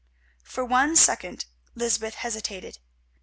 For 0.43 0.65
one 0.65 0.95
second 0.95 1.45
Lysbeth 1.75 2.15
hesitated. 2.15 2.79